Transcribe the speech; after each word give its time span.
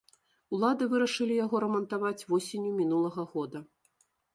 Улады 0.57 0.87
вырашылі 0.93 1.37
яго 1.45 1.55
рамантаваць 1.67 2.25
восенню 2.33 2.77
мінулага 2.83 3.33
года. 3.37 3.69